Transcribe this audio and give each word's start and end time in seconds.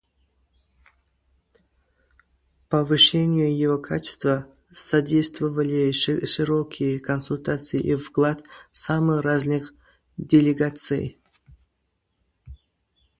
Повышению 2.69 3.55
его 3.55 3.77
качества 3.77 4.47
содействовали 4.73 5.91
широкие 5.91 6.99
консультации 6.99 7.79
и 7.79 7.93
вклад 7.95 8.41
самых 8.71 9.21
различных 9.21 9.75
делегаций. 10.17 11.19